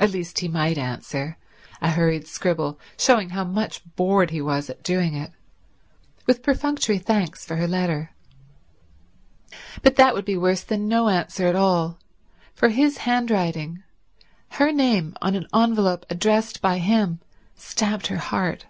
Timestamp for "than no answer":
10.64-11.46